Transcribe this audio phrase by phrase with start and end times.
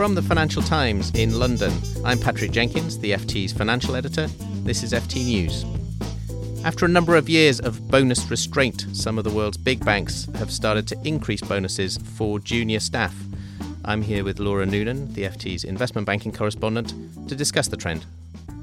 [0.00, 1.70] From the Financial Times in London,
[2.06, 4.28] I'm Patrick Jenkins, the FT's financial editor.
[4.64, 5.66] This is FT News.
[6.64, 10.50] After a number of years of bonus restraint, some of the world's big banks have
[10.50, 13.14] started to increase bonuses for junior staff.
[13.84, 16.94] I'm here with Laura Noonan, the FT's investment banking correspondent,
[17.28, 18.06] to discuss the trend.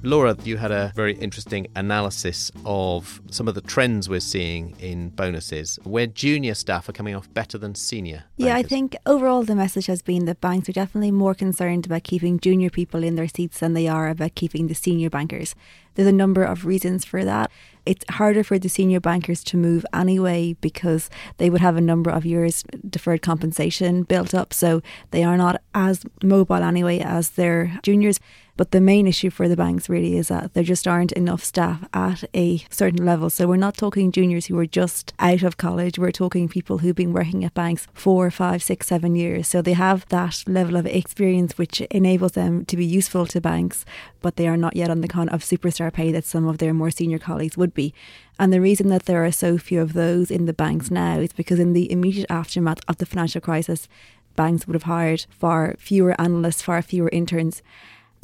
[0.04, 5.10] Laura, you had a very interesting analysis of some of the trends we're seeing in
[5.10, 8.24] bonuses, where junior staff are coming off better than senior.
[8.38, 8.66] Yeah, bankers.
[8.66, 12.40] I think overall the message has been that banks are definitely more concerned about keeping
[12.40, 15.56] junior people in their seats than they are about keeping the senior bankers.
[15.96, 17.50] There's a number of reasons for that.
[17.86, 22.12] It's harder for the senior bankers to move anyway because they would have a number
[22.12, 27.80] of years deferred compensation built up, so they are not as mobile anyway as their
[27.82, 28.20] juniors.
[28.58, 31.88] But the main issue for the banks really is that there just aren't enough staff
[31.94, 33.30] at a certain level.
[33.30, 36.00] So we're not talking juniors who are just out of college.
[36.00, 39.48] We're talking people who've been working at banks four, five, six, seven years.
[39.48, 43.86] So they have that level of experience which enables them to be useful to banks,
[44.22, 46.74] but they are not yet on the kind of superstar pay that some of their
[46.74, 47.94] more senior colleagues would be.
[48.40, 51.32] And the reason that there are so few of those in the banks now is
[51.32, 53.88] because in the immediate aftermath of the financial crisis,
[54.36, 57.62] banks would have hired far fewer analysts, far fewer interns.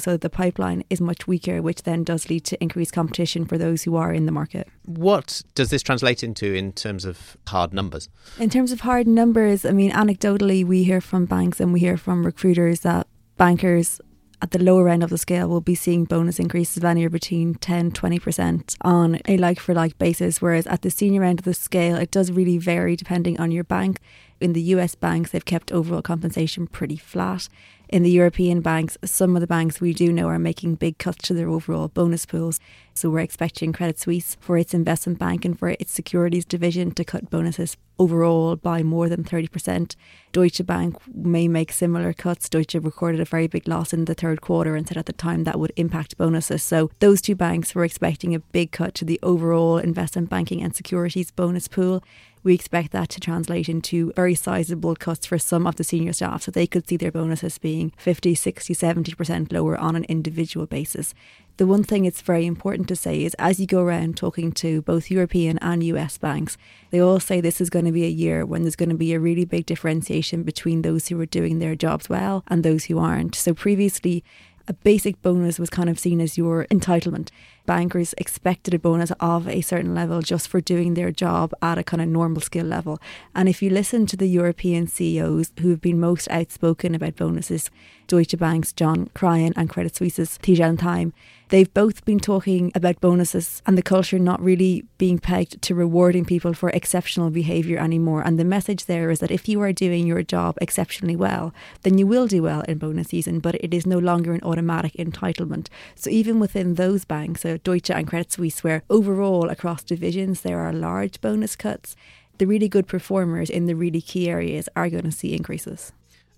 [0.04, 3.84] So the pipeline is much weaker, which then does lead to increased competition for those
[3.84, 4.68] who are in the market.
[4.84, 8.10] What does this translate into in terms of hard numbers?
[8.38, 11.96] In terms of hard numbers, I mean, anecdotally, we hear from banks and we hear
[11.96, 13.06] from recruiters that
[13.38, 13.98] bankers
[14.42, 17.54] at the lower end of the scale will be seeing bonus increases of anywhere between
[17.54, 21.54] 10 20% on a like for like basis whereas at the senior end of the
[21.54, 24.00] scale it does really vary depending on your bank
[24.40, 27.48] in the US banks they've kept overall compensation pretty flat
[27.94, 31.28] in the European banks, some of the banks we do know are making big cuts
[31.28, 32.58] to their overall bonus pools.
[32.92, 37.04] So we're expecting Credit Suisse for its investment bank and for its securities division to
[37.04, 39.94] cut bonuses overall by more than 30%.
[40.32, 42.48] Deutsche Bank may make similar cuts.
[42.48, 45.44] Deutsche recorded a very big loss in the third quarter and said at the time
[45.44, 46.64] that would impact bonuses.
[46.64, 50.74] So those two banks were expecting a big cut to the overall investment banking and
[50.74, 52.02] securities bonus pool
[52.44, 56.42] we expect that to translate into very sizable cuts for some of the senior staff.
[56.42, 61.14] So they could see their bonuses being 50, 60, 70% lower on an individual basis.
[61.56, 64.82] The one thing it's very important to say is as you go around talking to
[64.82, 66.58] both European and US banks,
[66.90, 69.14] they all say this is going to be a year when there's going to be
[69.14, 72.98] a really big differentiation between those who are doing their jobs well and those who
[72.98, 73.34] aren't.
[73.34, 74.22] So previously,
[74.66, 77.30] a basic bonus was kind of seen as your entitlement.
[77.66, 81.82] Bankers expected a bonus of a certain level just for doing their job at a
[81.82, 83.00] kind of normal skill level.
[83.34, 87.70] And if you listen to the European CEOs who have been most outspoken about bonuses,
[88.06, 91.12] Deutsche Bank's John Cryan and Credit Suisse's Tidjane Thiam,
[91.48, 96.24] they've both been talking about bonuses and the culture not really being pegged to rewarding
[96.24, 98.22] people for exceptional behaviour anymore.
[98.22, 101.96] And the message there is that if you are doing your job exceptionally well, then
[101.96, 105.68] you will do well in bonus season, but it is no longer an automatic entitlement.
[105.94, 110.60] So even within those banks, so Deutsche and Credit Suisse, where overall across divisions there
[110.60, 111.96] are large bonus cuts,
[112.38, 115.92] the really good performers in the really key areas are going to see increases.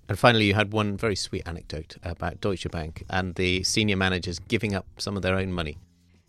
[0.09, 4.39] And finally, you had one very sweet anecdote about Deutsche Bank and the senior managers
[4.39, 5.79] giving up some of their own money.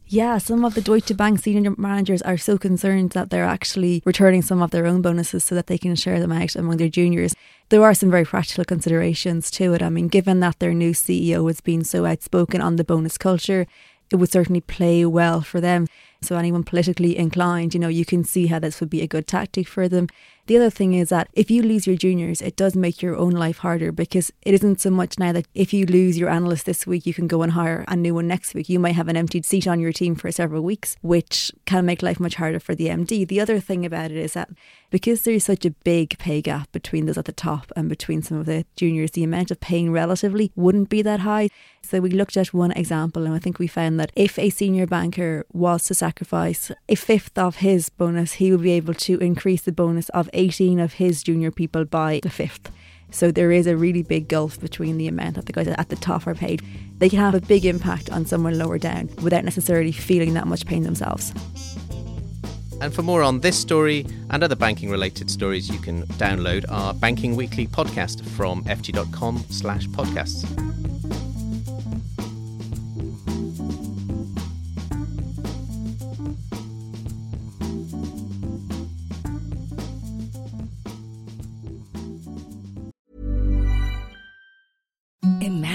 [0.09, 4.41] Yeah, some of the Deutsche Bank senior managers are so concerned that they're actually returning
[4.41, 7.35] some of their own bonuses so that they can share them out among their juniors.
[7.67, 9.81] There are some very practical considerations to it.
[9.81, 13.67] I mean, given that their new CEO has been so outspoken on the bonus culture,
[14.11, 15.87] it would certainly play well for them.
[16.21, 19.27] So, anyone politically inclined, you know, you can see how this would be a good
[19.27, 20.07] tactic for them.
[20.47, 23.31] The other thing is that if you lose your juniors, it does make your own
[23.31, 26.87] life harder because it isn't so much now that if you lose your analyst this
[26.87, 28.69] week, you can go and hire a new one next week.
[28.69, 32.01] You might have an emptied seat on your team for several weeks, which can make
[32.01, 33.27] life much harder for the MD.
[33.27, 34.49] The other thing about it is that
[34.89, 38.37] because there's such a big pay gap between those at the top and between some
[38.37, 41.49] of the juniors, the amount of paying relatively wouldn't be that high.
[41.81, 44.87] So we looked at one example and I think we found that if a senior
[44.87, 49.61] banker was to sacrifice a fifth of his bonus, he would be able to increase
[49.61, 52.71] the bonus of 18 of his junior people by the fifth.
[53.09, 55.95] So there is a really big gulf between the amount that the guys at the
[55.95, 56.61] top are paid.
[56.97, 60.65] They can have a big impact on someone lower down without necessarily feeling that much
[60.65, 61.33] pain themselves.
[62.81, 66.93] And for more on this story and other banking related stories, you can download our
[66.93, 70.45] Banking Weekly podcast from ft.com slash podcasts.